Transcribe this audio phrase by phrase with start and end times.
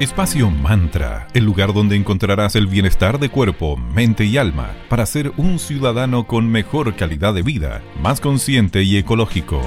[0.00, 5.30] Espacio Mantra, el lugar donde encontrarás el bienestar de cuerpo, mente y alma para ser
[5.36, 9.60] un ciudadano con mejor calidad de vida, más consciente y ecológico.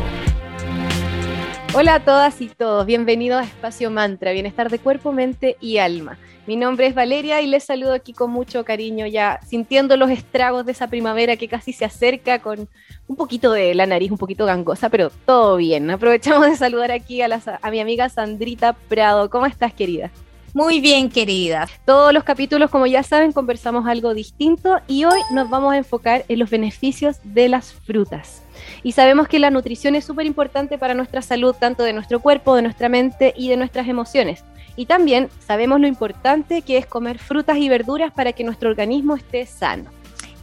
[1.75, 6.17] Hola a todas y todos, bienvenidos a Espacio Mantra, bienestar de cuerpo, mente y alma.
[6.47, 10.65] Mi nombre es Valeria y les saludo aquí con mucho cariño, ya sintiendo los estragos
[10.65, 12.67] de esa primavera que casi se acerca con
[13.07, 15.91] un poquito de la nariz, un poquito gangosa, pero todo bien.
[15.91, 17.29] Aprovechamos de saludar aquí a,
[17.61, 19.29] a mi amiga Sandrita Prado.
[19.29, 20.11] ¿Cómo estás, querida?
[20.53, 21.67] Muy bien, querida.
[21.83, 26.25] Todos los capítulos, como ya saben, conversamos algo distinto y hoy nos vamos a enfocar
[26.27, 28.43] en los beneficios de las frutas.
[28.83, 32.55] Y sabemos que la nutrición es súper importante para nuestra salud, tanto de nuestro cuerpo,
[32.55, 34.43] de nuestra mente y de nuestras emociones.
[34.75, 39.15] Y también sabemos lo importante que es comer frutas y verduras para que nuestro organismo
[39.15, 39.89] esté sano.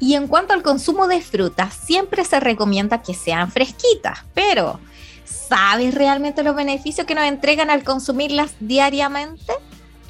[0.01, 4.81] Y en cuanto al consumo de frutas, siempre se recomienda que sean fresquitas, pero
[5.25, 9.53] ¿sabes realmente los beneficios que nos entregan al consumirlas diariamente?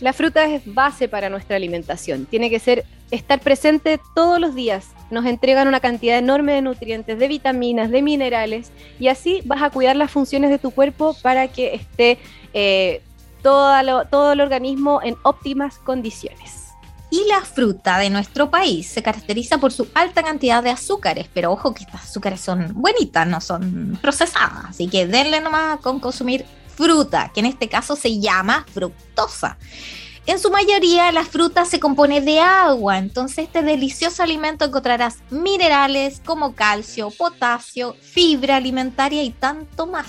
[0.00, 2.24] La fruta es base para nuestra alimentación.
[2.24, 4.86] Tiene que ser estar presente todos los días.
[5.10, 9.70] Nos entregan una cantidad enorme de nutrientes, de vitaminas, de minerales y así vas a
[9.70, 12.18] cuidar las funciones de tu cuerpo para que esté
[12.54, 13.02] eh,
[13.42, 16.68] todo, todo el organismo en óptimas condiciones.
[17.10, 21.50] Y la fruta de nuestro país se caracteriza por su alta cantidad de azúcares, pero
[21.50, 26.44] ojo que estas azúcares son buenitas, no son procesadas, así que denle nomás con consumir
[26.80, 29.58] fruta, que en este caso se llama fructosa.
[30.26, 36.22] En su mayoría la fruta se compone de agua, entonces este delicioso alimento encontrarás minerales
[36.24, 40.06] como calcio, potasio, fibra alimentaria y tanto más.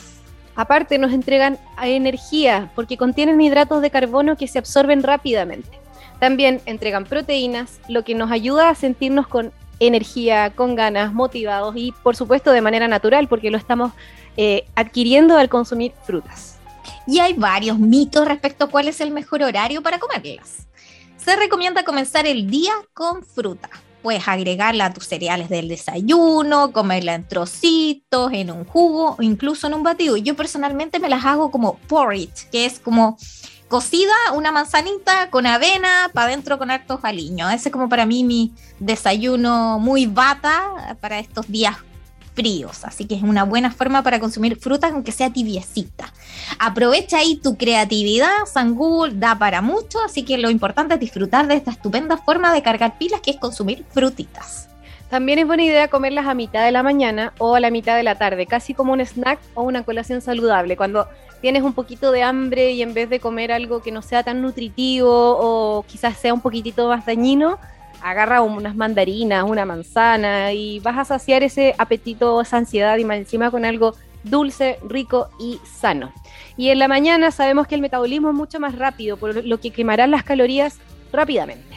[0.56, 5.80] Aparte nos entregan energía porque contienen hidratos de carbono que se absorben rápidamente.
[6.20, 11.94] También entregan proteínas, lo que nos ayuda a sentirnos con energía, con ganas, motivados y
[12.04, 13.92] por supuesto de manera natural porque lo estamos
[14.38, 16.61] eh, adquiriendo al consumir frutas
[17.08, 20.68] y hay varios mitos respecto a cuál es el mejor horario para comerlas.
[21.18, 23.70] Se recomienda comenzar el día con fruta.
[24.02, 29.68] Puedes agregarla a tus cereales del desayuno, comerla en trocitos, en un jugo o incluso
[29.68, 30.18] en un batido.
[30.18, 33.18] Yo personalmente me las hago como porridge, que es como
[33.68, 37.54] cocida una manzanita con avena para adentro con hartos aliños.
[37.54, 41.78] Ese es como para mí mi desayuno muy bata para estos días
[42.34, 46.12] fríos, así que es una buena forma para consumir frutas aunque sea tibiecita.
[46.60, 51.56] Aprovecha ahí tu creatividad, Sangul da para mucho, así que lo importante es disfrutar de
[51.56, 54.68] esta estupenda forma de cargar pilas que es consumir frutitas.
[55.10, 58.04] También es buena idea comerlas a mitad de la mañana o a la mitad de
[58.04, 60.78] la tarde, casi como un snack o una colación saludable.
[60.78, 61.06] Cuando
[61.42, 64.42] tienes un poquito de hambre y en vez de comer algo que no sea tan
[64.42, 67.60] nutritivo o quizás sea un poquitito más dañino,
[68.04, 73.18] agarra unas mandarinas, una manzana y vas a saciar ese apetito, esa ansiedad y más
[73.18, 76.12] encima con algo dulce, rico y sano.
[76.58, 79.72] Y en la mañana sabemos que el metabolismo es mucho más rápido, por lo que
[79.72, 80.80] quemarán las calorías
[81.12, 81.71] rápidamente.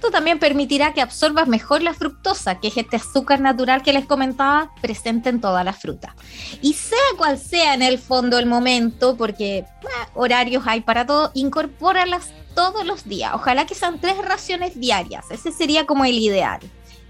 [0.00, 4.06] Esto también permitirá que absorbas mejor la fructosa, que es este azúcar natural que les
[4.06, 6.16] comentaba presente en toda la fruta.
[6.62, 9.66] Y sea cual sea en el fondo el momento, porque
[10.14, 13.32] horarios hay para todo, incorpóralas todos los días.
[13.34, 15.26] Ojalá que sean tres raciones diarias.
[15.30, 16.60] Ese sería como el ideal.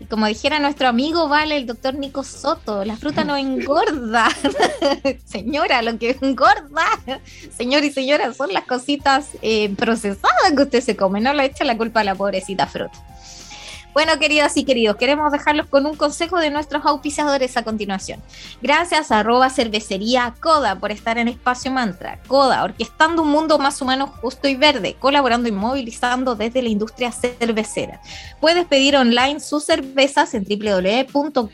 [0.09, 4.29] Como dijera nuestro amigo, vale, el doctor Nico Soto, la fruta no engorda.
[5.27, 6.87] señora, lo que engorda,
[7.57, 11.21] señor y señora, son las cositas eh, procesadas que usted se come.
[11.21, 12.99] No le echa la culpa a la pobrecita fruta.
[13.93, 18.23] Bueno, queridas y queridos, queremos dejarlos con un consejo de nuestros auspiciadores a continuación.
[18.63, 22.21] Gracias a arroba cervecería Coda por estar en Espacio Mantra.
[22.29, 27.11] Coda, orquestando un mundo más humano, justo y verde, colaborando y movilizando desde la industria
[27.11, 28.01] cervecera.
[28.41, 31.45] Puedes pedir online sus cervezas en www.coda.cl.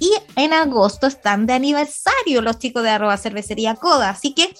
[0.00, 4.54] Y en agosto están de aniversario los chicos de arroba cervecería Coda, así que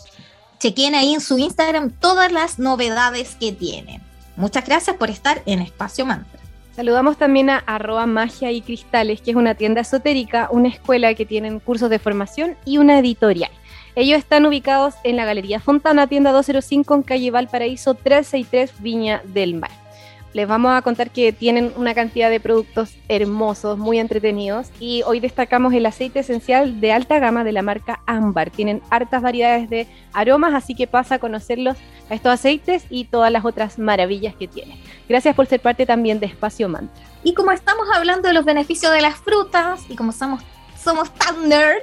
[0.61, 4.08] chequen ahí en su Instagram todas las novedades que tienen.
[4.39, 6.39] Muchas gracias por estar en Espacio Mantra.
[6.77, 11.27] Saludamos también a arroba magia y cristales, que es una tienda esotérica, una escuela que
[11.27, 13.51] tienen cursos de formación y una editorial.
[13.97, 19.57] Ellos están ubicados en la Galería Fontana, tienda 205 en calle Valparaíso 363 Viña del
[19.57, 19.88] Mar
[20.33, 25.21] les vamos a contar que tienen una cantidad de productos hermosos, muy entretenidos y hoy
[25.21, 28.51] destacamos el aceite esencial de alta gama de la marca Ámbar.
[28.51, 31.77] Tienen hartas variedades de aromas, así que pasa a conocerlos
[32.11, 34.79] a estos aceites y todas las otras maravillas que tienen.
[35.09, 37.05] Gracias por ser parte también de Espacio Mantra.
[37.25, 40.43] Y como estamos hablando de los beneficios de las frutas y como somos
[40.83, 41.83] somos tan nerd,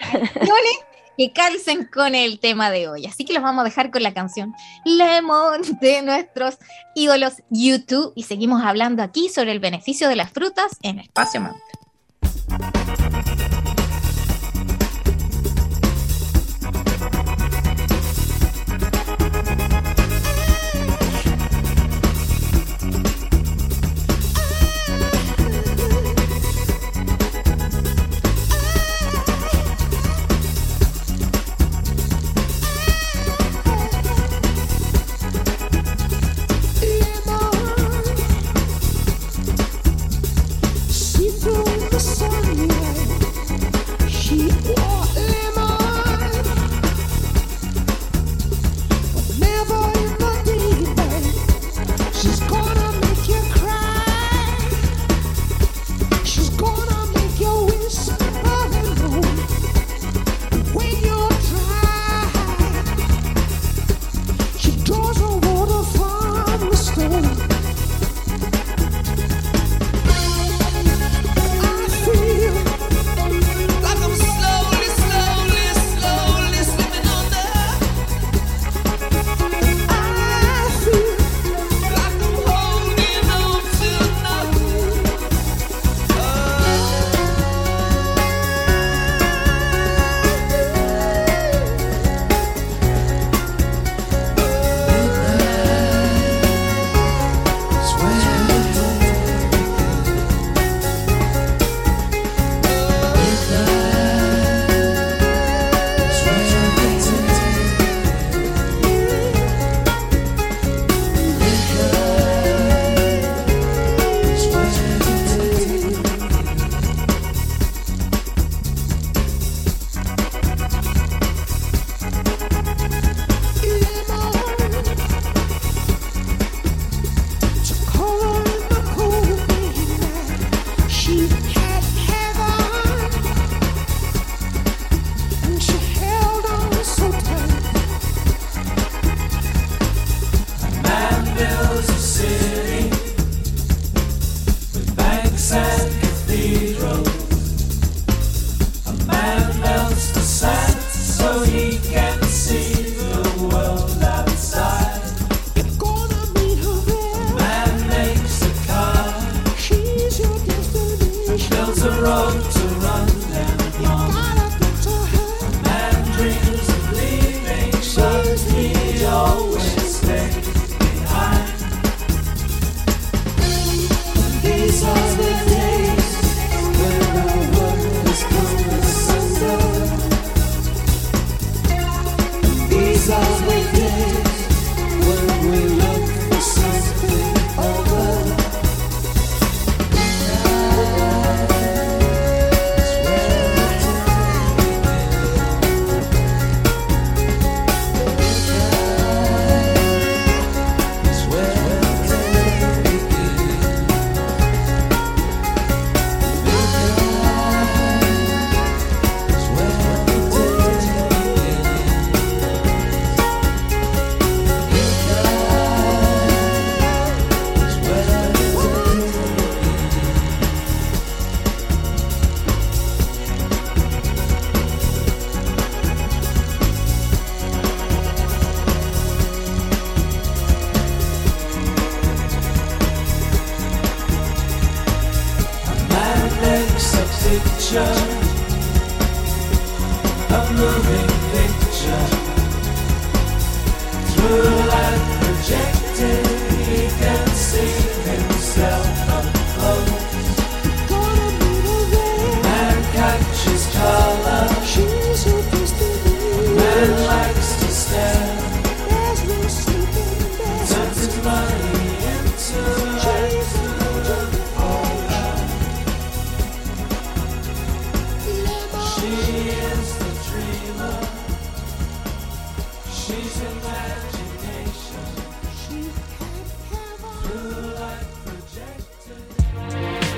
[1.18, 3.04] que calcen con el tema de hoy.
[3.04, 4.54] Así que los vamos a dejar con la canción
[4.84, 6.58] Lemon de nuestros
[6.94, 11.77] ídolos YouTube y seguimos hablando aquí sobre el beneficio de las frutas en Espacio Mantra.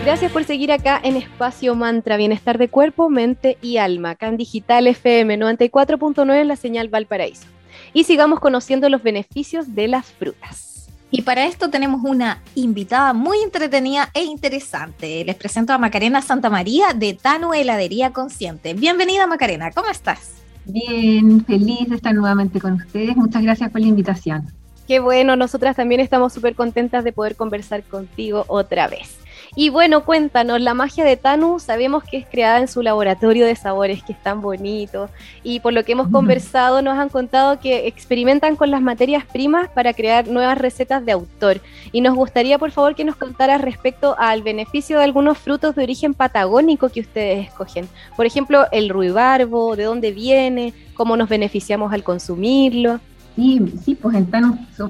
[0.02, 4.86] Gracias por seguir acá en Espacio Mantra, Bienestar de Cuerpo, Mente y Alma, en Digital
[4.86, 7.46] FM 94.9 en la señal Valparaíso.
[7.92, 10.88] Y sigamos conociendo los beneficios de las frutas.
[11.10, 15.22] Y para esto tenemos una invitada muy entretenida e interesante.
[15.24, 18.72] Les presento a Macarena Santa María de Tanu Heladería Consciente.
[18.72, 20.36] Bienvenida Macarena, ¿cómo estás?
[20.64, 23.16] Bien, feliz de estar nuevamente con ustedes.
[23.16, 24.46] Muchas gracias por la invitación.
[24.88, 29.19] Qué bueno, nosotras también estamos súper contentas de poder conversar contigo otra vez.
[29.56, 33.56] Y bueno, cuéntanos, la magia de Tanu sabemos que es creada en su laboratorio de
[33.56, 35.10] sabores, que es tan bonito.
[35.42, 39.68] Y por lo que hemos conversado, nos han contado que experimentan con las materias primas
[39.68, 41.60] para crear nuevas recetas de autor.
[41.90, 45.82] Y nos gustaría, por favor, que nos contaras respecto al beneficio de algunos frutos de
[45.82, 47.88] origen patagónico que ustedes escogen.
[48.16, 53.00] Por ejemplo, el ruibarbo, de dónde viene, cómo nos beneficiamos al consumirlo.
[53.36, 54.28] Sí, sí, pues en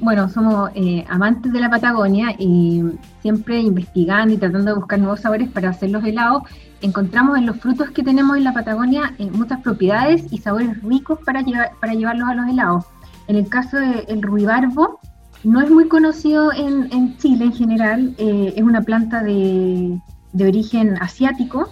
[0.00, 2.82] bueno, somos eh, amantes de la Patagonia y
[3.22, 6.44] siempre investigando y tratando de buscar nuevos sabores para hacer los helados,
[6.80, 11.18] encontramos en los frutos que tenemos en la Patagonia eh, muchas propiedades y sabores ricos
[11.24, 12.84] para, llevar, para llevarlos a los helados.
[13.28, 14.98] En el caso del ruibarbo,
[15.44, 20.00] no es muy conocido en, Chile en general, eh, es una planta de,
[20.32, 21.70] de origen asiático,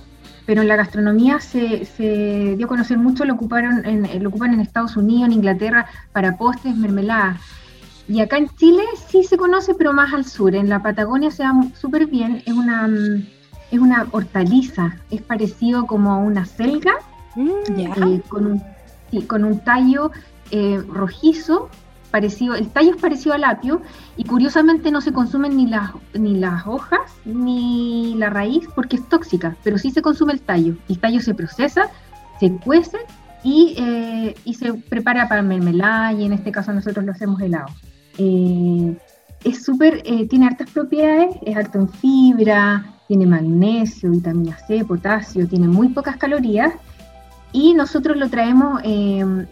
[0.49, 4.55] pero en la gastronomía se, se, dio a conocer mucho, lo, ocuparon en, lo ocupan
[4.55, 7.39] en Estados Unidos, en Inglaterra, para postres, mermeladas.
[8.09, 10.55] Y acá en Chile sí se conoce, pero más al sur.
[10.55, 12.43] En la Patagonia se da súper bien.
[12.47, 13.27] Es una, mm,
[13.73, 16.95] es una hortaliza, es parecido como a una selga,
[17.37, 18.63] mm, eh, con, un,
[19.27, 20.13] con un tallo
[20.51, 21.69] eh, rojizo
[22.11, 23.83] parecido, el tallo es parecido al apio
[24.17, 29.09] y curiosamente no se consumen ni las, ni las hojas ni la raíz porque es
[29.09, 30.77] tóxica, pero sí se consume el tallo.
[30.89, 31.91] El tallo se procesa,
[32.41, 32.99] se cuece
[33.43, 37.69] y, eh, y se prepara para mermelada y en este caso nosotros lo hacemos helado.
[38.19, 38.97] Eh,
[39.45, 45.47] es súper, eh, tiene hartas propiedades, es alto en fibra, tiene magnesio, vitamina C, potasio,
[45.47, 46.75] tiene muy pocas calorías
[47.53, 48.83] y nosotros lo traemos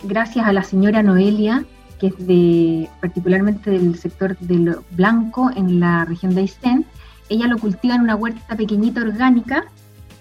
[0.05, 1.65] gracias a la señora Noelia,
[1.99, 6.87] que es de particularmente del sector de lo blanco en la región de Aysén.
[7.29, 9.65] Ella lo cultiva en una huerta pequeñita orgánica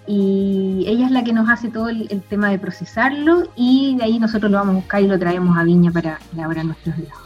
[0.07, 4.19] y ella es la que nos hace todo el, tema de procesarlo y de ahí
[4.19, 7.25] nosotros lo vamos a buscar y lo traemos a Viña para elaborar nuestros helados.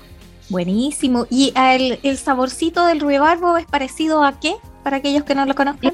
[0.50, 1.27] Buenísimo.
[1.29, 4.56] ¿Y el, el saborcito del ruibarbo es parecido a qué?
[4.84, 5.94] Para aquellos que no lo conozcan.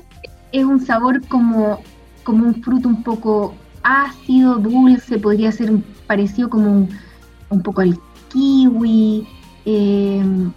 [0.51, 1.81] Es, un sabor como,
[2.23, 5.73] como un fruto un poco ácido, dulce, podría ser
[6.07, 6.89] parecido como un,
[7.49, 7.99] un poco al
[8.35, 9.25] kiwi,
[9.65, 10.51] em,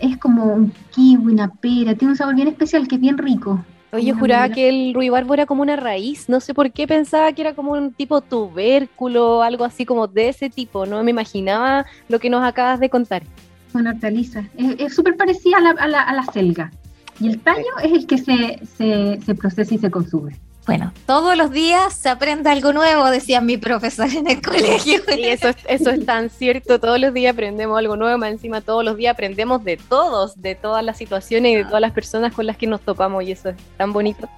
[0.00, 3.62] es como un kiwi, una pera, tiene un sabor bien especial que es bien rico.
[3.92, 7.40] Oye, juraba que el ruibarbo era como una raíz, no sé por qué pensaba que
[7.40, 12.18] era como un tipo tubérculo, algo así como de ese tipo, no me imaginaba lo
[12.18, 13.22] que nos acabas de contar.
[13.72, 16.70] Una hortaliza, es súper parecida a la, a, la, a la, selga,
[17.18, 20.36] y el tallo es el que se, se, se procesa y se consume.
[20.68, 25.00] Bueno, todos los días se aprende algo nuevo, decía mi profesor en el colegio.
[25.16, 28.84] Y eso, eso es tan cierto, todos los días aprendemos algo nuevo, más encima todos
[28.84, 32.44] los días aprendemos de todos, de todas las situaciones y de todas las personas con
[32.44, 34.28] las que nos topamos y eso es tan bonito.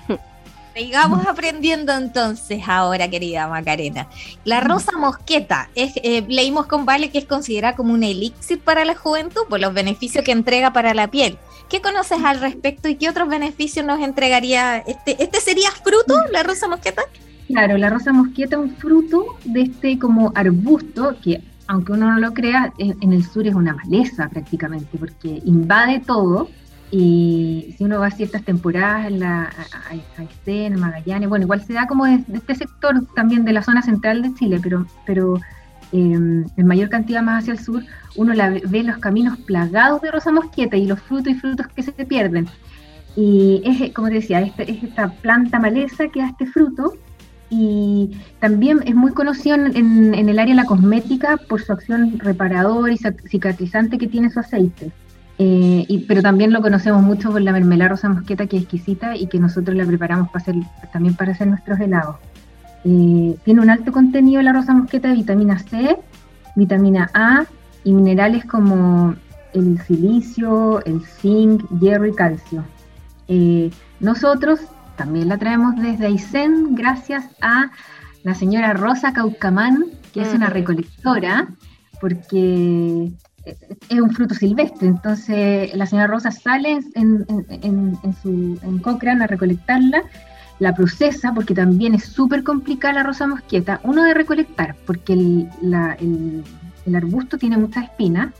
[0.76, 4.06] Sigamos aprendiendo entonces ahora, querida Macarena.
[4.44, 8.84] La rosa mosqueta, es, eh, leímos con Vale que es considerada como un elixir para
[8.84, 11.38] la juventud por los beneficios que entrega para la piel.
[11.70, 14.78] ¿Qué conoces al respecto y qué otros beneficios nos entregaría?
[14.78, 17.02] ¿Este, este sería fruto, la rosa mosqueta?
[17.46, 22.18] Claro, la rosa mosqueta es un fruto de este como arbusto que, aunque uno no
[22.18, 26.50] lo crea, en el sur es una maleza prácticamente, porque invade todo.
[26.90, 31.86] Y si uno va a ciertas temporadas, la, a, a, Magallanes, bueno, igual se da
[31.86, 35.36] como de, este sector también de la zona central de Chile, pero, pero
[35.92, 36.18] eh,
[36.56, 37.84] en mayor cantidad más hacia el sur,
[38.20, 41.82] uno la ve, los caminos plagados de rosa mosqueta y los frutos y frutos que
[41.82, 42.48] se pierden.
[43.16, 46.92] Y es, como te decía, es esta planta maleza que da este fruto
[47.48, 52.92] y también es muy conocido en, el área de la cosmética por su acción reparadora
[52.92, 54.92] y cicatrizante que tiene su aceite.
[55.38, 59.16] Eh, y, pero también lo conocemos mucho por la mermelada rosa mosqueta que es exquisita
[59.16, 60.56] y que nosotros la preparamos para hacer,
[60.92, 62.16] también para hacer nuestros helados.
[62.84, 65.96] Eh, tiene un alto contenido la rosa mosqueta de vitamina C,
[66.54, 67.46] vitamina A
[67.84, 69.14] y minerales como
[69.52, 72.64] el silicio, el zinc, hierro y calcio.
[73.28, 73.70] Eh,
[74.00, 74.60] nosotros
[74.96, 77.70] también la traemos desde Aysén gracias a
[78.22, 81.48] la señora Rosa Caucamán, que es una recolectora,
[82.00, 83.10] porque
[83.88, 90.02] es un fruto silvestre, entonces la señora Rosa sale en, su en Cochrane a recolectarla,
[90.58, 95.48] la procesa, porque también es súper complicada la rosa mosqueta, uno de recolectar, porque el,
[95.98, 96.44] el
[96.94, 98.32] arbusto tiene muchas espinas,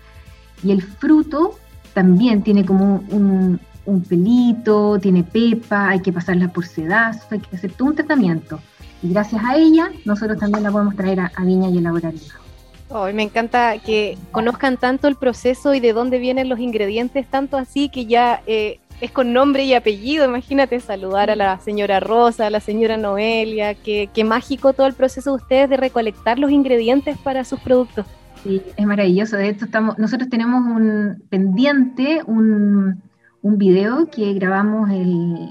[0.62, 1.56] y el fruto
[1.94, 3.61] también tiene como un,
[4.09, 8.61] pelito, tiene pepa, hay que pasarla por sedazo, hay que hacer todo un tratamiento.
[9.02, 12.20] Y gracias a ella, nosotros también la podemos traer a, Viña y elaborarla.
[12.90, 17.56] Oh, me encanta que conozcan tanto el proceso y de dónde vienen los ingredientes, tanto
[17.56, 20.25] así que ya eh, es con nombre y apellido.
[20.25, 24.94] Imagínate saludar a la señora Rosa, a la señora Noelia, qué, qué mágico todo el
[24.94, 28.06] proceso de ustedes de recolectar los ingredientes para sus productos.
[28.42, 29.37] Sí, es maravilloso.
[29.37, 33.02] De hecho, estamos, nosotros tenemos un pendiente, un,
[33.42, 35.50] un video que grabamos el,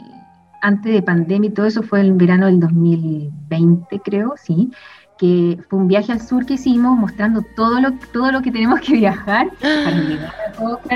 [0.62, 4.72] antes de pandemia y todo eso fue el verano del 2020, creo, sí,
[5.17, 8.79] que fue un viaje al sur que hicimos mostrando todo lo, todo lo que tenemos
[8.79, 10.34] que viajar para llegar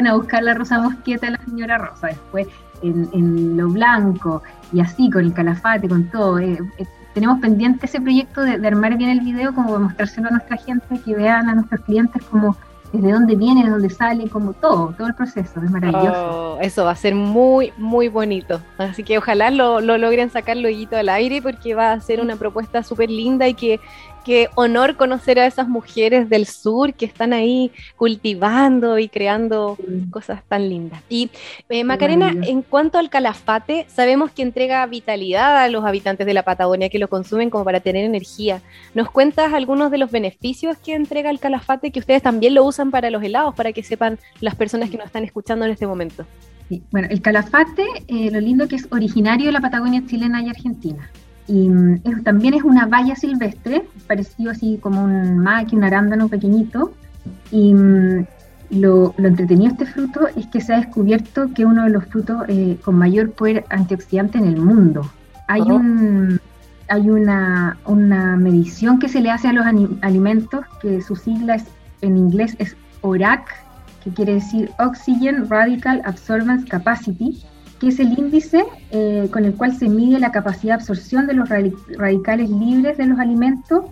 [0.06, 2.48] a a buscar la Rosa Mosqueta de la señora Rosa, después
[2.82, 6.40] en, lo blanco y así con el calafate, con todo.
[6.40, 10.28] Eh, eh, tenemos pendiente ese proyecto de, de, armar bien el video como de mostrárselo
[10.28, 12.56] a nuestra gente, que vean a nuestros clientes como
[12.94, 16.58] desde dónde viene, de dónde sale, como todo, todo el proceso, es maravilloso.
[16.58, 18.62] Oh, eso va a ser muy, muy bonito.
[18.78, 22.36] Así que ojalá lo, lo logren sacar luego al aire porque va a ser una
[22.36, 23.80] propuesta súper linda y que
[24.24, 29.78] qué honor conocer a esas mujeres del sur que están ahí cultivando y creando
[30.12, 31.02] cosas tan lindas.
[31.10, 31.30] Y
[31.70, 36.44] eh, Macarena, en cuanto al calafate, sabemos que entrega vitalidad a los habitantes de la
[36.44, 38.62] Patagonia que lo consumen como para tener energía.
[38.94, 42.92] ¿Nos cuentas algunos de los beneficios que entrega el calafate que ustedes también lo usan
[42.92, 46.26] para los helados, para que sepan las personas que nos están escuchando en este momento?
[46.92, 51.10] Bueno, el calafate, eh, lo lindo que es originario de la Patagonia chilena y argentina.
[51.48, 56.94] Y mm, también es una valla silvestre, parecido así como un maqui, un arándano pequeñito.
[57.52, 58.26] Y mm,
[58.72, 62.06] lo, entretenido de este fruto es que se ha descubierto que es uno de los
[62.06, 65.10] frutos eh, con mayor poder antioxidante en el mundo.
[65.48, 65.76] Hay, oh.
[65.76, 66.40] un,
[66.88, 69.66] hay una, una, medición que se le hace a los
[70.02, 71.58] alimentos, que su sigla
[72.02, 73.48] en inglés es ORAC,
[74.04, 77.44] que quiere decir Oxygen Radical Absorbance Capacity,
[77.84, 81.34] que es el índice eh, con el cual se mide la capacidad de absorción de
[81.34, 83.84] los radicales libres de los alimentos,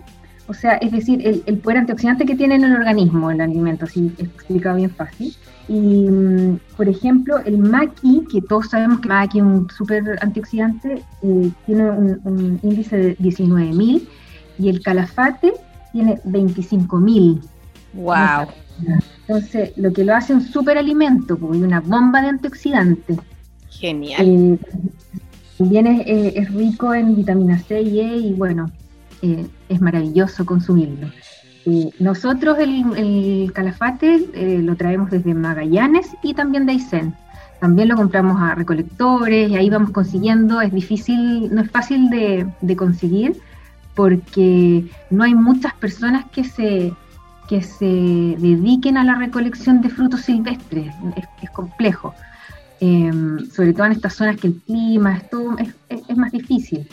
[0.46, 4.10] o sea, es decir, el, poder antioxidante que tiene en el organismo el alimento, así
[4.16, 5.36] explicado bien fácil.
[5.68, 11.02] Y, mm, por ejemplo, el maqui, que todos sabemos que maqui es un súper antioxidante,
[11.22, 14.08] eh, tiene un, índice de 19.000
[14.58, 15.52] y el calafate
[15.92, 17.42] tiene 25.000.
[17.92, 18.48] ¡Wow!
[19.28, 23.18] Entonces, lo que lo hace un superalimento, pues, una bomba de antioxidantes.
[23.78, 24.26] Genial.
[24.26, 24.58] Eh,
[25.58, 28.70] también eh, es, rico en vitamina C y E y bueno,
[29.22, 31.08] eh, es maravilloso consumirlo.
[31.98, 37.14] nosotros el, calafate lo traemos desde Magallanes y también de Aysén.
[37.60, 40.60] También lo compramos a recolectores y ahí vamos consiguiendo.
[40.60, 43.36] Es difícil, no es fácil de, conseguir
[43.94, 46.92] porque no hay muchas personas que se,
[47.48, 50.92] que se dediquen a la recolección de frutos silvestres.
[51.40, 52.14] es complejo.
[52.84, 55.56] Em, sobre todo en estas zonas que el clima es, todo,
[55.88, 56.88] es, más difícil.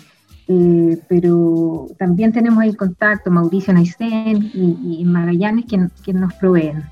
[0.47, 6.83] Eh, pero también tenemos el contacto, Mauricio Naisen y, Magallanes, que nos proveen.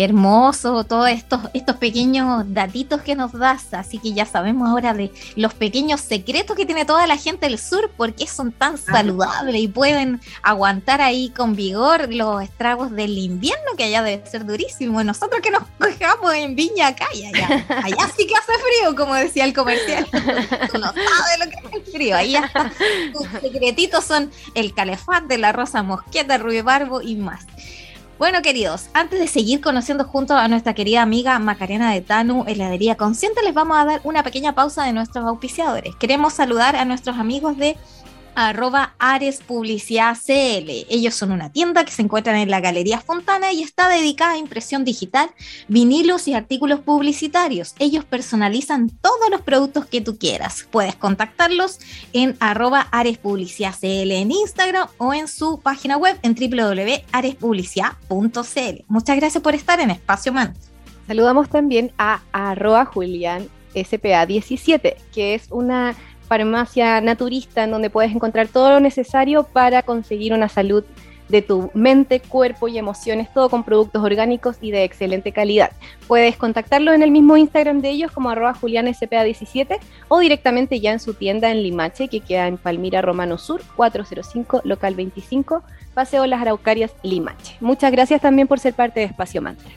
[0.00, 3.74] Qué hermoso todos estos, estos pequeños datitos que nos das.
[3.74, 7.58] Así que ya sabemos ahora de los pequeños secretos que tiene toda la gente del
[7.58, 13.72] sur, porque son tan saludables y pueden aguantar ahí con vigor los estragos del invierno,
[13.76, 15.04] que allá debe ser durísimo.
[15.04, 19.14] Nosotros que nos cogemos en Viña acá y allá, allá sí que hace frío, como
[19.16, 20.06] decía el comercial.
[20.72, 22.16] Tú no sabes lo que es el frío.
[22.16, 22.72] Ahí está.
[23.12, 27.44] Tus secretitos son el calefante, la rosa mosqueta, el barbo y más.
[28.20, 32.94] Bueno, queridos, antes de seguir conociendo junto a nuestra querida amiga Macarena de Tanu, heladería
[32.94, 35.96] consciente, les vamos a dar una pequeña pausa de nuestros auspiciadores.
[35.96, 37.78] Queremos saludar a nuestros amigos de
[38.34, 40.86] arroba Ares Publicidad CL.
[40.88, 44.38] Ellos son una tienda que se encuentra en la Galería Fontana y está dedicada a
[44.38, 45.30] impresión digital,
[45.68, 47.74] vinilos y artículos publicitarios.
[47.78, 50.66] Ellos personalizan todos los productos que tú quieras.
[50.70, 51.78] Puedes contactarlos
[52.12, 58.84] en arroba Ares Publicidad CL en Instagram o en su página web en www.arespublicidad.cl.
[58.88, 60.54] Muchas gracias por estar en Espacio Man.
[61.06, 65.94] Saludamos también a arroba Julián SPA17, que es una
[66.30, 70.84] farmacia naturista en donde puedes encontrar todo lo necesario para conseguir una salud
[71.28, 75.72] de tu mente, cuerpo y emociones, todo con productos orgánicos y de excelente calidad.
[76.06, 81.00] Puedes contactarlo en el mismo Instagram de ellos como arroba julianspa17 o directamente ya en
[81.00, 85.64] su tienda en Limache, que queda en Palmira Romano Sur, 405, local 25,
[85.94, 87.56] Paseo Las Araucarias, Limache.
[87.58, 89.68] Muchas gracias también por ser parte de Espacio Mantra.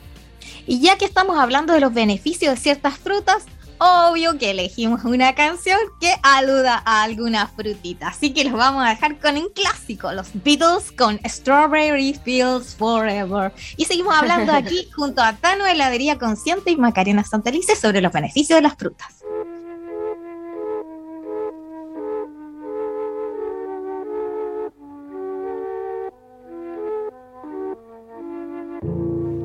[0.68, 3.44] Y ya que estamos hablando de los beneficios de ciertas frutas,
[3.78, 8.08] obvio que elegimos una canción que aluda a alguna frutita.
[8.08, 13.52] Así que los vamos a dejar con un clásico, los Beatles con Strawberry Fields Forever.
[13.76, 18.58] Y seguimos hablando aquí junto a Tano Heladería Consciente y Macarena Santelice sobre los beneficios
[18.58, 19.24] de las frutas.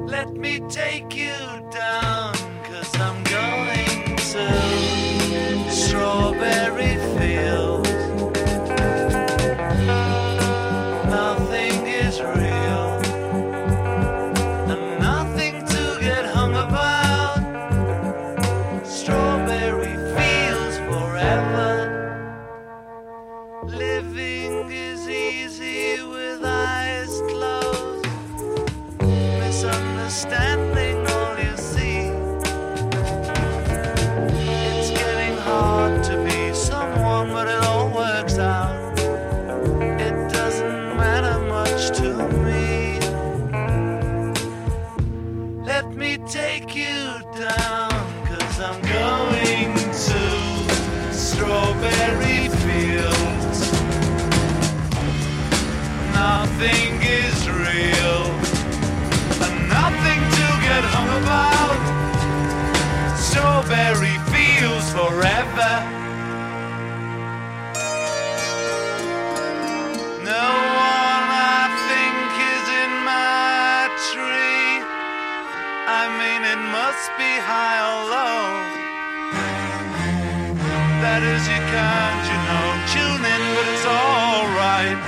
[0.10, 1.32] Let me take you
[1.72, 2.18] down,
[64.99, 65.73] forever.
[70.33, 70.47] No
[70.91, 74.83] one I think is in my tree.
[75.99, 78.43] I mean, it must be high or low.
[81.03, 84.99] That is, you can't, you know, tune in, but it's alright.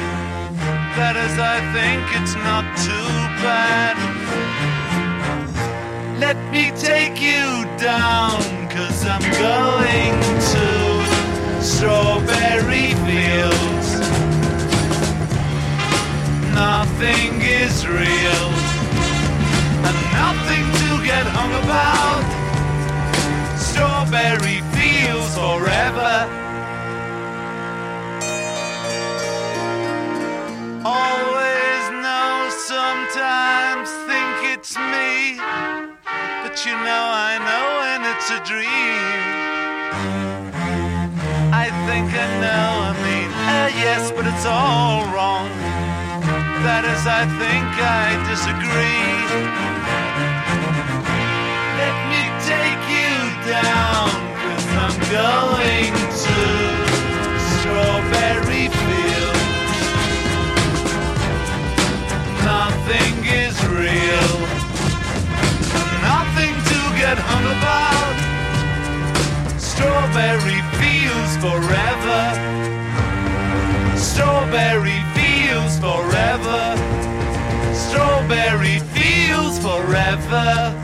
[0.99, 3.11] That is, I think it's not too
[3.43, 3.95] bad.
[6.23, 10.15] Let me take you down, cause I'm going
[10.53, 10.67] to
[11.61, 13.89] strawberry fields.
[16.55, 18.47] Nothing is real,
[19.87, 22.25] and nothing to get hung about.
[23.59, 26.13] Strawberry fields forever.
[30.83, 31.30] Always
[36.51, 38.67] But you know, I know and it's a dream.
[41.55, 45.47] I think I know, I mean, uh, yes, but it's all wrong.
[46.67, 49.15] That is, I think I disagree.
[51.79, 53.15] Let me take you
[53.47, 54.11] down,
[54.43, 56.35] cause I'm going to
[57.63, 59.39] Strawberry Fields.
[62.43, 63.20] Nothing
[67.15, 68.17] get hung about.
[69.59, 72.21] Strawberry fields forever.
[73.97, 76.61] Strawberry fields forever.
[77.73, 80.80] Strawberry fields forever.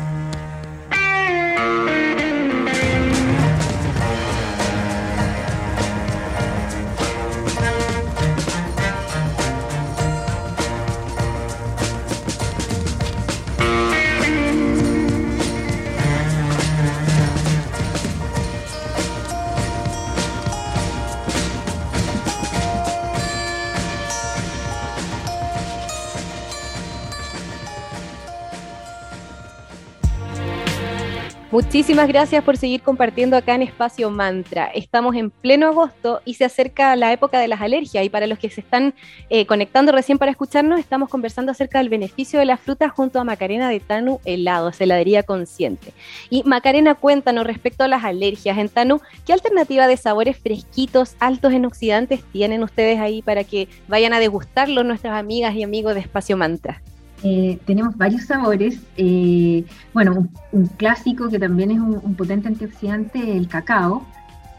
[31.58, 34.68] Muchísimas gracias por seguir compartiendo acá en Espacio Mantra.
[34.68, 38.38] Estamos en pleno agosto y se acerca la época de las alergias y para los
[38.38, 38.94] que se están
[39.32, 43.24] eh, conectando recién para escucharnos, estamos conversando acerca del beneficio de la fruta junto a
[43.24, 45.94] Macarena de Tanu Helados, heladería consciente.
[46.30, 51.54] Y Macarena, cuéntanos respecto a las alergias en Tanu, ¿qué alternativa de sabores fresquitos, altos
[51.54, 56.02] en oxidantes tienen ustedes ahí para que vayan a degustarlo nuestras amigas y amigos de
[56.02, 56.84] Espacio Mantra?
[57.24, 58.80] Eh, tenemos varios sabores.
[58.98, 64.06] eh, bueno, un, un clásico que también es un, un potente antioxidante, el cacao.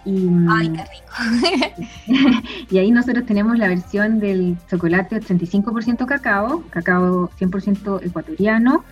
[0.04, 2.42] Y, mm, Ay, qué rico.
[2.70, 8.84] y ahí nosotros tenemos la versión del chocolate 85% cacao, cacao 100% ecuatoriano,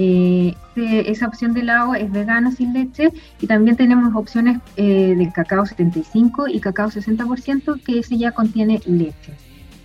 [0.00, 5.32] Eh, esa opción de helado es vegano sin leche y también tenemos opciones eh, del
[5.32, 9.32] cacao 75 y cacao 60% que ese ya contiene leche.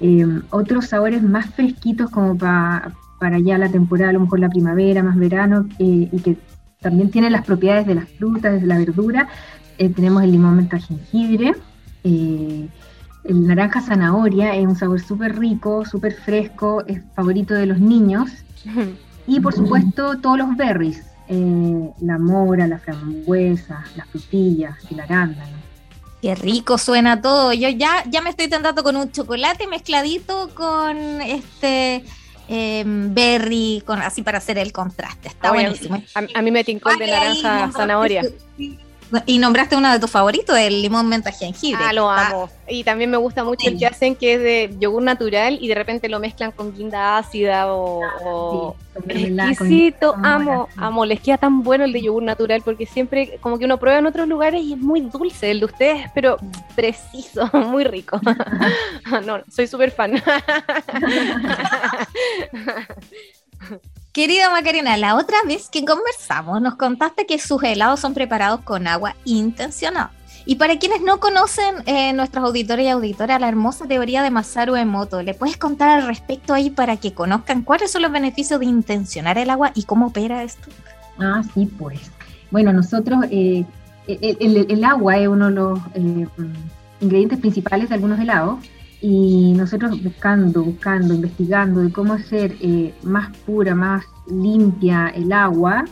[0.01, 2.91] Eh, otros sabores más fresquitos como pa-
[3.23, 6.35] para ya la temporada, a lo mejor la primavera, más verano, eh, y que
[6.81, 9.29] también tienen las propiedades de las frutas, de la verdura.
[9.77, 11.55] Eh, tenemos el limón menta jengibre,
[12.03, 12.67] eh,
[13.23, 18.29] el naranja zanahoria, es un sabor súper rico, súper fresco, es favorito de los niños.
[19.25, 25.55] Y por supuesto todos los berries, la mora, la frambuesa, las frutillas, el arándano.
[26.21, 27.53] Qué rico suena todo.
[27.53, 32.03] Yo ya, ya me estoy tentando con un chocolate mezcladito con este
[32.47, 35.27] em, berry, con, así para hacer el contraste.
[35.29, 36.03] Está Oye, buenísimo.
[36.15, 38.21] A, a mí me tincó de naranja zanahoria.
[38.23, 38.77] tu-
[39.25, 41.83] Y nombraste uno de tus favoritos, el limón menta jengibre.
[41.87, 42.49] Ah, lo Está- amo.
[42.67, 45.75] Y también me gusta mucho el que hacen que es de yogur natural y de
[45.75, 48.01] repente lo mezclan con guinda ácida o...
[48.23, 48.75] o-
[49.11, 51.03] Sí, Exquisito, con amo, amo.
[51.03, 54.05] Les queda tan bueno el de yogur natural porque siempre como que uno prueba en
[54.05, 56.37] otros lugares y es muy dulce el de ustedes, pero
[56.75, 58.21] preciso, muy rico.
[59.25, 60.21] no, soy súper fan.
[64.13, 68.85] Querida Macarena, la otra vez que conversamos nos contaste que sus helados son preparados con
[68.87, 70.11] agua intencionada.
[70.45, 74.75] Y para quienes no conocen, eh, nuestros auditores y auditoras, la hermosa teoría de Masaru
[74.75, 78.65] Emoto, ¿le puedes contar al respecto ahí para que conozcan cuáles son los beneficios de
[78.67, 80.69] intencionar el agua y cómo opera esto?
[81.17, 81.99] Ah, sí, pues.
[82.51, 83.63] Bueno, nosotros, eh,
[84.07, 86.27] el, el- el agua es uno de los eh,
[87.01, 88.59] ingredientes principales de algunos helados
[89.05, 95.83] y nosotros buscando, buscando, investigando de cómo hacer eh, más pura, más limpia el agua,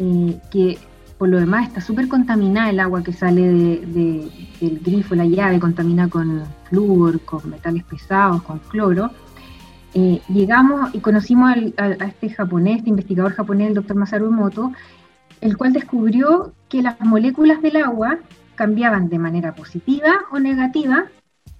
[0.00, 0.76] eh, que
[1.16, 5.26] por lo demás está súper contaminada el agua que sale de- de- del grifo, la
[5.26, 9.12] llave, contamina con flúor, con metales pesados, con cloro.
[9.94, 14.72] Eh, llegamos y conocimos a este japonés, este investigador japonés, el doctor Masaru Emoto,
[15.40, 18.18] el cual descubrió que las moléculas del agua
[18.56, 21.04] cambiaban de manera positiva o negativa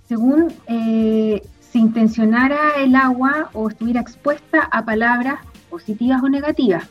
[0.08, 6.88] según eh, se intencionara el agua o estuviera expuesta a palabras positivas o negativas.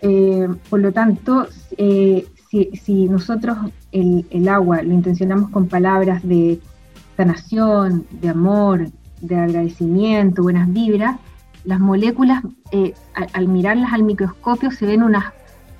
[0.00, 1.46] Eh, por lo tanto,
[1.76, 3.56] eh, si, nosotros
[3.90, 6.60] el, el agua lo intencionamos con palabras de
[7.16, 8.88] sanación, de amor,
[9.20, 11.16] de agradecimiento, buenas vibras,
[11.64, 15.32] las moléculas, eh, al, al mirarlas al microscopio, se ven unas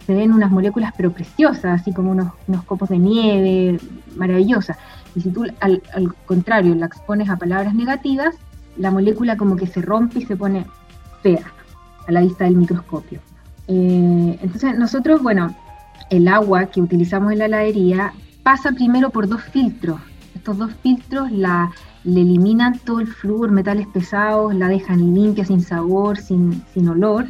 [0.07, 3.79] se ven unas moléculas pero preciosas, así como unos, unos copos de nieve,
[4.17, 4.77] maravillosas.
[5.15, 8.35] Y si tú al, al contrario la expones a palabras negativas,
[8.77, 10.67] la molécula como que se rompe y se pone
[11.23, 11.53] fea
[12.07, 13.21] a la vista del microscopio.
[13.69, 15.55] Eh, entonces nosotros, bueno,
[16.11, 20.01] el agua que utilizamos en la heladería pasa primero por dos filtros.
[20.35, 21.71] Estos dos filtros la,
[22.05, 27.27] le eliminan todo el flúor, metales pesados, la dejan limpia, sin sabor, sin, sin olor.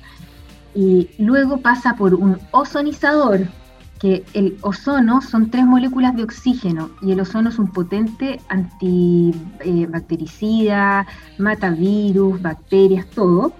[0.75, 3.47] Y luego pasa por un ozonizador,
[4.05, 11.07] que el ozono son tres moléculas de oxígeno y el ozono es un potente antibactericida,
[11.39, 13.55] mata virus, bacterias, todo.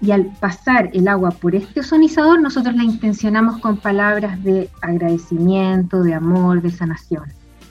[0.00, 6.02] Y al pasar el agua por este ozonizador, nosotros la intencionamos con palabras de agradecimiento,
[6.02, 7.26] de amor, de sanación.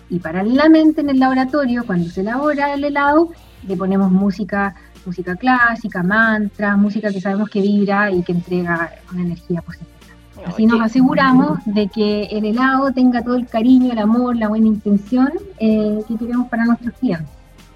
[0.10, 3.32] Y paralelamente en el laboratorio, cuando se elabora el helado,
[3.68, 4.74] le ponemos música,
[5.06, 9.99] música clásica, mantras, música que sabemos que vibra y que entrega una energía positiva.
[10.46, 14.68] Así nos aseguramos de que el helado tenga todo el cariño, el amor, la buena
[14.68, 17.28] intención eh, que queremos para nuestros clientes.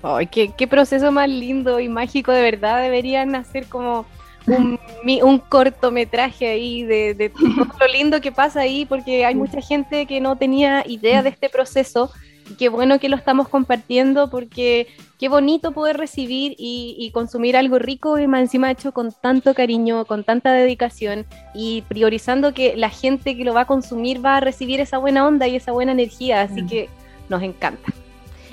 [0.02, 2.82] Ay, qué, qué proceso más lindo y mágico, de verdad.
[2.82, 4.06] Deberían hacer como
[4.48, 4.80] un,
[5.24, 10.06] un cortometraje ahí de, de todo lo lindo que pasa ahí, porque hay mucha gente
[10.06, 12.12] que no tenía idea de este proceso.
[12.50, 14.88] Y qué bueno que lo estamos compartiendo, porque
[15.20, 19.54] qué bonito poder recibir y, y consumir algo rico y más encima hecho con tanto
[19.54, 21.26] cariño, con tanta dedicación
[21.56, 25.26] y priorizando que la gente que lo va a consumir va a recibir esa buena
[25.26, 26.42] onda y esa buena energía.
[26.42, 26.68] Así Mm.
[26.68, 26.90] que
[27.30, 27.94] nos encanta.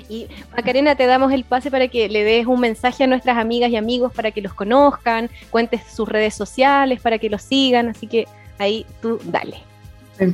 [0.09, 3.71] Y Macarena, te damos el pase para que le des un mensaje a nuestras amigas
[3.71, 8.07] y amigos para que los conozcan, cuentes sus redes sociales para que los sigan, así
[8.07, 8.27] que
[8.57, 9.63] ahí tú dale.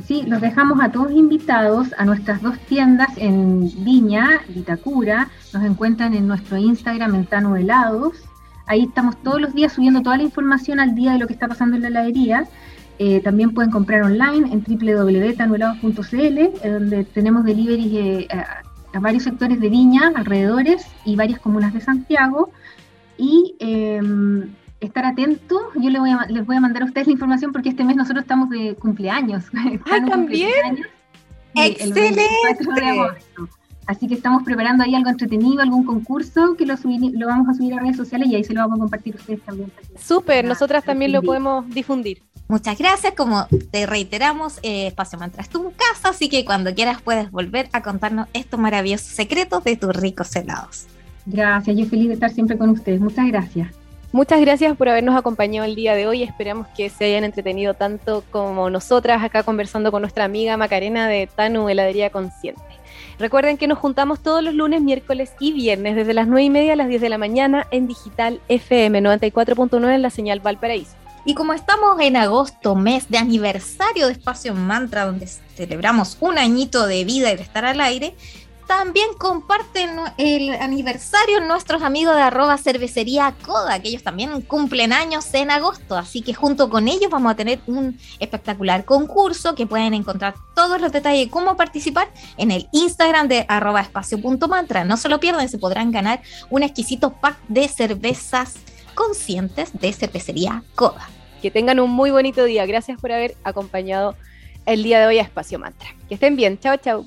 [0.04, 5.30] Sí, los dejamos a todos invitados a nuestras dos tiendas en Viña, Vitacura.
[5.54, 8.12] Nos encuentran en nuestro Instagram, en Tano Helados.
[8.66, 11.48] Ahí estamos todos los días subiendo toda la información al día de lo que está
[11.48, 12.44] pasando en la heladería.
[12.98, 18.28] Eh, también pueden comprar online en www.tanuhelados.cl, eh, donde tenemos deliveries eh,
[18.92, 22.50] a, varios sectores de Viña, alrededores y varias comunas de Santiago.
[23.16, 24.02] Y eh,
[24.80, 27.68] estar atentos, yo les voy, a, les voy a mandar a ustedes la información porque
[27.70, 29.44] este mes nosotros estamos de cumpleaños.
[29.50, 30.50] Cumple ¿también?
[30.52, 30.86] cumpleaños,
[31.54, 32.22] ¡Excelente!
[32.44, 33.48] 24 de agosto.
[33.86, 37.54] Así que estamos preparando ahí algo entretenido, algún concurso que lo, subir- lo vamos a
[37.54, 39.72] subir a redes sociales y ahí se lo vamos a compartir a ustedes también.
[39.98, 42.22] Súper, Ah, nosotras también lo podemos difundir.
[42.48, 47.00] Muchas gracias, como te reiteramos, eh, Espacio Mantra es tu casa, así que cuando quieras
[47.02, 50.86] puedes volver a contarnos estos maravillosos secretos de tus ricos helados.
[51.26, 53.00] Gracias, yo feliz de estar siempre con ustedes.
[53.00, 53.74] Muchas gracias.
[54.10, 56.22] Muchas gracias por habernos acompañado el día de hoy.
[56.22, 61.26] Esperamos que se hayan entretenido tanto como nosotras acá conversando con nuestra amiga Macarena de
[61.26, 62.62] Tanu Heladería Consciente.
[63.18, 66.72] Recuerden que nos juntamos todos los lunes, miércoles y viernes desde las 9 y media
[66.72, 70.92] a las 10 de la mañana en Digital FM 94.9 en la señal Valparaíso.
[71.26, 76.86] Y como estamos en agosto, mes de aniversario de Espacio Mantra, donde celebramos un añito
[76.86, 78.14] de vida y de estar al aire,
[78.68, 85.32] también comparten el aniversario nuestros amigos de arroba cervecería Coda, que ellos también cumplen años
[85.32, 89.94] en agosto, así que junto con ellos vamos a tener un espectacular concurso que pueden
[89.94, 94.84] encontrar todos los detalles de cómo participar en el Instagram de arroba espacio.mantra.
[94.84, 98.56] No se lo pierdan, se podrán ganar un exquisito pack de cervezas
[98.94, 101.08] conscientes de cervecería Coda.
[101.40, 102.66] Que tengan un muy bonito día.
[102.66, 104.14] Gracias por haber acompañado
[104.66, 105.88] el día de hoy a Espacio Mantra.
[106.08, 106.58] Que estén bien.
[106.58, 107.06] Chao, chao.